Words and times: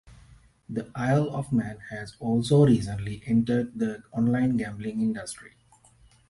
The 0.67 0.89
Isle 0.95 1.29
of 1.29 1.53
Man 1.53 1.77
has 1.91 2.15
also 2.19 2.65
recently 2.65 3.21
entered 3.27 3.77
the 3.77 4.01
online 4.11 4.57
gambling 4.57 4.99
industry. 4.99 5.51